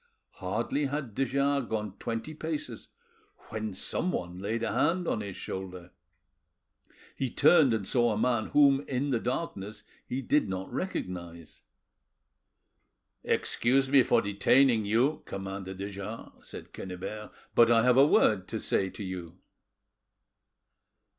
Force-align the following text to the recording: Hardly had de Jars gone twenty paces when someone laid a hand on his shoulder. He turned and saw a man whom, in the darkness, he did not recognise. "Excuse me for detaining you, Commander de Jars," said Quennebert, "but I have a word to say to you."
Hardly 0.39 0.85
had 0.87 1.13
de 1.13 1.25
Jars 1.25 1.65
gone 1.65 1.95
twenty 1.99 2.33
paces 2.33 2.87
when 3.49 3.75
someone 3.75 4.39
laid 4.39 4.63
a 4.63 4.71
hand 4.71 5.07
on 5.07 5.21
his 5.21 5.35
shoulder. 5.35 5.91
He 7.15 7.29
turned 7.29 7.71
and 7.71 7.87
saw 7.87 8.11
a 8.11 8.17
man 8.17 8.47
whom, 8.47 8.81
in 8.87 9.11
the 9.11 9.19
darkness, 9.19 9.83
he 10.07 10.23
did 10.23 10.49
not 10.49 10.73
recognise. 10.73 11.61
"Excuse 13.23 13.89
me 13.91 14.01
for 14.01 14.23
detaining 14.23 14.85
you, 14.85 15.21
Commander 15.25 15.75
de 15.75 15.91
Jars," 15.91 16.47
said 16.47 16.73
Quennebert, 16.73 17.31
"but 17.53 17.69
I 17.69 17.83
have 17.83 17.97
a 17.97 18.07
word 18.07 18.47
to 18.47 18.59
say 18.59 18.89
to 18.89 19.03
you." 19.03 19.37